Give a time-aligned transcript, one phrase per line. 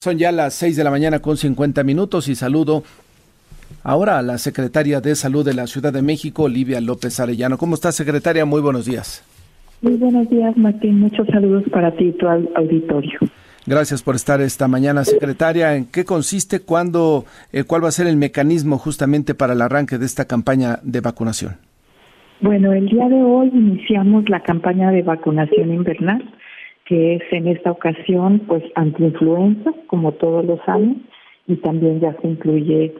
[0.00, 2.84] Son ya las 6 de la mañana con 50 minutos y saludo
[3.82, 7.58] ahora a la secretaria de Salud de la Ciudad de México, Olivia López Arellano.
[7.58, 8.44] ¿Cómo está, secretaria?
[8.44, 9.24] Muy buenos días.
[9.82, 11.00] Muy buenos días, Martín.
[11.00, 13.18] Muchos saludos para ti y tu auditorio.
[13.66, 15.74] Gracias por estar esta mañana, secretaria.
[15.74, 19.98] ¿En qué consiste, cuándo, eh, cuál va a ser el mecanismo justamente para el arranque
[19.98, 21.56] de esta campaña de vacunación?
[22.40, 26.22] Bueno, el día de hoy iniciamos la campaña de vacunación invernal
[26.88, 30.96] que es en esta ocasión pues antiinfluenza, como todos los años,
[31.46, 32.94] y también ya se incluye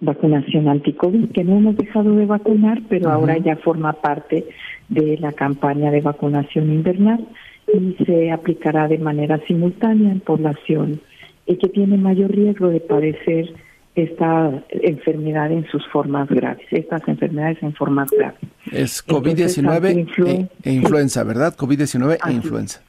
[0.00, 4.44] vacunación anti-COVID, que no hemos dejado de vacunar, pero ahora ya forma parte
[4.88, 7.26] de la campaña de vacunación invernal
[7.72, 11.00] y se aplicará de manera simultánea en población
[11.46, 13.54] y que tiene mayor riesgo de padecer
[13.94, 18.40] esta enfermedad en sus formas graves, estas enfermedades en formas graves.
[18.72, 21.56] Es COVID-19 e, influenza, ¿verdad?
[21.56, 22.87] COVID-19 e influenza.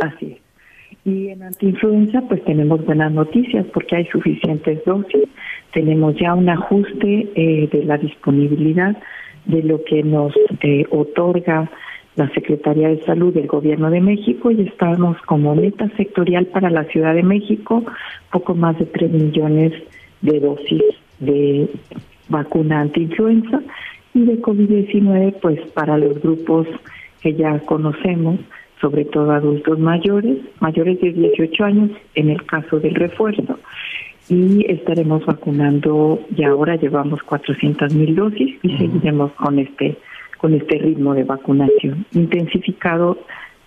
[0.00, 0.46] Así es.
[1.04, 5.28] Y en antiinfluenza, pues tenemos buenas noticias porque hay suficientes dosis.
[5.72, 8.96] Tenemos ya un ajuste eh, de la disponibilidad
[9.44, 11.70] de lo que nos eh, otorga
[12.16, 16.84] la Secretaría de Salud del Gobierno de México y estamos como meta sectorial para la
[16.84, 17.84] Ciudad de México
[18.32, 19.72] poco más de 3 millones
[20.22, 20.82] de dosis
[21.20, 21.68] de
[22.28, 23.60] vacuna antiinfluenza
[24.14, 26.66] y de COVID-19, pues para los grupos
[27.20, 28.40] que ya conocemos,
[28.80, 33.58] sobre todo adultos mayores, mayores de 18 años en el caso del refuerzo.
[34.28, 39.96] Y estaremos vacunando, y ahora llevamos 400 mil dosis y seguiremos con este,
[40.38, 43.18] con este ritmo de vacunación intensificado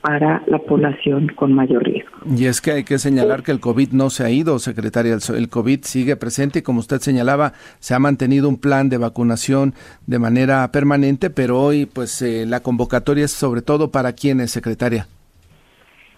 [0.02, 2.12] para la población con mayor riesgo.
[2.36, 5.18] Y es que hay que señalar que el COVID no se ha ido, secretaria.
[5.36, 9.74] El COVID sigue presente y como usted señalaba, se ha mantenido un plan de vacunación
[10.08, 15.08] de manera permanente, pero hoy pues eh, la convocatoria es sobre todo para quiénes, secretaria.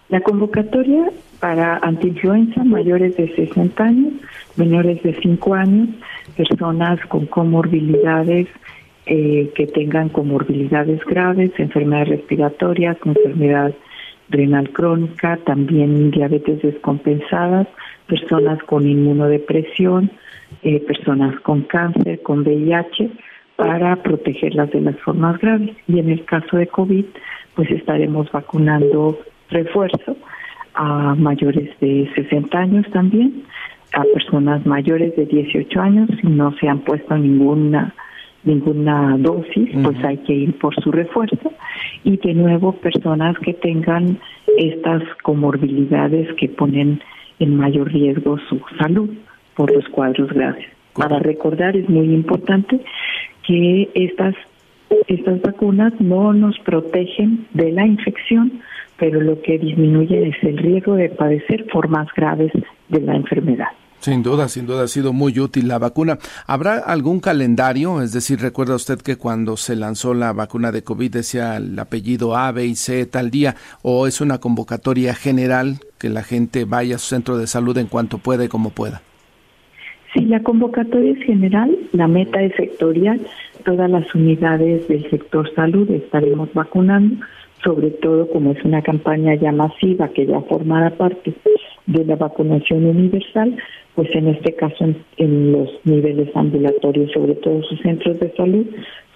[0.08, 1.10] La convocatoria
[1.40, 4.12] para antiinfluenza mayores de 60 años,
[4.56, 5.88] menores de 5 años,
[6.36, 8.46] personas con comorbilidades
[9.06, 13.74] eh, que tengan comorbilidades graves, enfermedades respiratorias, enfermedad
[14.28, 17.66] renal crónica, también diabetes descompensadas,
[18.06, 20.10] personas con inmunodepresión,
[20.62, 23.10] eh, personas con cáncer, con VIH,
[23.56, 25.76] para protegerlas de las formas graves.
[25.88, 27.04] Y en el caso de COVID,
[27.54, 29.18] pues estaremos vacunando
[29.50, 30.16] refuerzo
[30.74, 33.44] a mayores de 60 años también,
[33.94, 37.94] a personas mayores de 18 años si no se han puesto ninguna
[38.44, 41.52] ninguna dosis, pues hay que ir por su refuerzo.
[42.04, 44.18] Y de nuevo, personas que tengan
[44.58, 47.00] estas comorbilidades que ponen
[47.38, 49.10] en mayor riesgo su salud
[49.56, 50.66] por los cuadros graves.
[50.94, 52.80] Para recordar, es muy importante
[53.46, 54.34] que estas,
[55.06, 58.60] estas vacunas no nos protegen de la infección,
[58.98, 62.52] pero lo que disminuye es el riesgo de padecer formas graves
[62.88, 63.68] de la enfermedad.
[64.02, 66.18] Sin duda, sin duda ha sido muy útil la vacuna.
[66.48, 68.02] ¿Habrá algún calendario?
[68.02, 72.36] Es decir, recuerda usted que cuando se lanzó la vacuna de COVID decía el apellido
[72.36, 76.96] A, B y C tal día, o es una convocatoria general que la gente vaya
[76.96, 79.02] a su centro de salud en cuanto pueda y como pueda.
[80.12, 83.20] Sí, la convocatoria es general, la meta es sectorial,
[83.64, 87.24] todas las unidades del sector salud estaremos vacunando,
[87.62, 91.32] sobre todo como es una campaña ya masiva que ya formará parte
[91.86, 93.56] de la vacunación universal,
[93.94, 94.86] pues en este caso
[95.18, 98.66] en, los niveles ambulatorios, sobre todo sus centros de salud,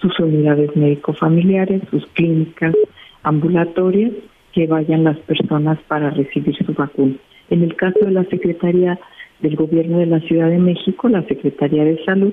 [0.00, 2.74] sus unidades médico-familiares, sus clínicas
[3.22, 4.12] ambulatorias,
[4.52, 7.14] que vayan las personas para recibir su vacuna.
[7.50, 8.98] En el caso de la Secretaría
[9.40, 12.32] del Gobierno de la Ciudad de México, la Secretaría de Salud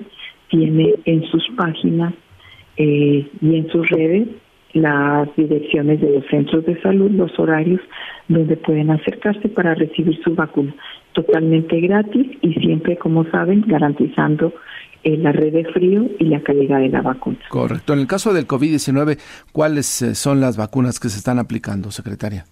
[0.50, 2.14] tiene en sus páginas
[2.78, 4.28] eh, y en sus redes
[4.74, 7.82] las direcciones de los centros de salud, los horarios
[8.28, 10.74] donde pueden acercarse para recibir su vacuna
[11.14, 14.54] totalmente gratis y siempre, como saben, garantizando
[15.04, 17.38] eh, la red de frío y la calidad de la vacuna.
[17.50, 17.94] Correcto.
[17.94, 19.20] En el caso del COVID-19,
[19.52, 22.46] ¿cuáles eh, son las vacunas que se están aplicando, secretaria?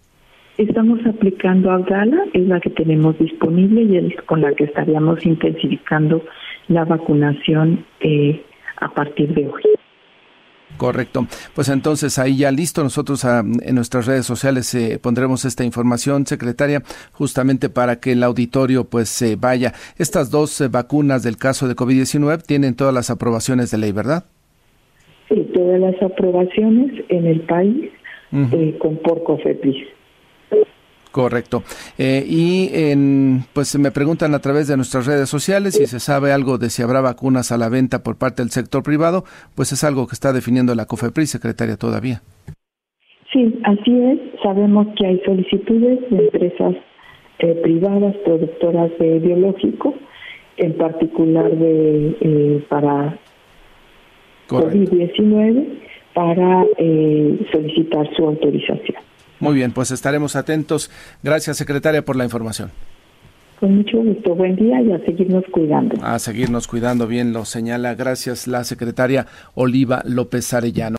[0.58, 6.24] Estamos aplicando Abdala, es la que tenemos disponible y es con la que estaríamos intensificando
[6.68, 8.44] la vacunación eh,
[8.78, 9.62] a partir de hoy.
[10.82, 11.28] Correcto.
[11.54, 12.82] Pues entonces ahí ya listo.
[12.82, 16.82] Nosotros ah, en nuestras redes sociales eh, pondremos esta información, secretaria,
[17.12, 19.74] justamente para que el auditorio pues se vaya.
[20.00, 24.26] Estas dos eh, vacunas del caso de COVID-19 tienen todas las aprobaciones de ley, ¿verdad?
[25.30, 27.92] Sí, todas las aprobaciones en el país
[28.32, 29.86] eh, con por COFEPRIS.
[31.12, 31.64] Correcto.
[31.98, 36.32] Eh, y en, pues me preguntan a través de nuestras redes sociales si se sabe
[36.32, 39.26] algo de si habrá vacunas a la venta por parte del sector privado,
[39.56, 42.22] pues es algo que está definiendo la COFEPRIS, secretaria, todavía.
[43.34, 44.20] Sí, así es.
[44.42, 46.76] Sabemos que hay solicitudes de empresas
[47.40, 49.96] eh, privadas productoras de biológico,
[50.58, 53.18] en particular de eh, para
[54.48, 55.66] COVID-19,
[56.14, 59.02] para eh, solicitar su autorización.
[59.42, 60.90] Muy bien, pues estaremos atentos.
[61.24, 62.72] Gracias, secretaria, por la información.
[63.60, 64.34] Con mucho gusto.
[64.34, 65.96] Buen día y a seguirnos cuidando.
[66.04, 67.94] A seguirnos cuidando, bien lo señala.
[67.94, 70.90] Gracias, la secretaria Oliva López Arellano.